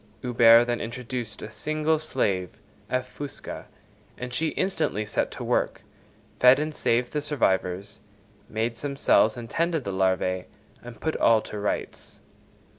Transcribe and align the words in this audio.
Huber 0.23 0.65
then 0.65 0.81
introduced 0.81 1.43
a 1.43 1.51
single 1.51 1.99
slave 1.99 2.49
(F. 2.89 3.07
fusca), 3.15 3.65
and 4.17 4.33
she 4.33 4.47
instantly 4.47 5.05
set 5.05 5.29
to 5.29 5.43
work, 5.43 5.83
fed 6.39 6.57
and 6.57 6.73
saved 6.73 7.13
the 7.13 7.21
survivors; 7.21 7.99
made 8.49 8.79
some 8.79 8.97
cells 8.97 9.37
and 9.37 9.47
tended 9.47 9.83
the 9.83 9.91
larvæ, 9.93 10.45
and 10.81 10.99
put 10.99 11.15
all 11.17 11.39
to 11.41 11.59
rights. 11.59 12.19